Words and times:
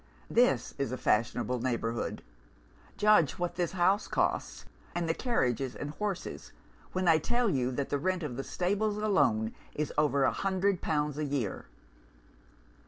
This 0.31 0.73
is 0.79 0.91
a 0.91 0.97
fashionable 0.97 1.59
neighbourhood. 1.59 2.23
Judge 2.97 3.33
what 3.33 3.53
this 3.53 3.73
house 3.73 4.07
costs, 4.07 4.65
and 4.95 5.07
the 5.07 5.13
carriages 5.13 5.75
and 5.75 5.91
horses, 5.91 6.51
when 6.91 7.07
I 7.07 7.19
tell 7.19 7.51
you 7.51 7.71
that 7.73 7.89
the 7.89 7.99
rent 7.99 8.23
of 8.23 8.35
the 8.35 8.43
stables 8.43 8.97
alone 8.97 9.53
is 9.75 9.93
over 9.99 10.23
a 10.23 10.31
hundred 10.31 10.81
pounds 10.81 11.19
a 11.19 11.23
year. 11.25 11.67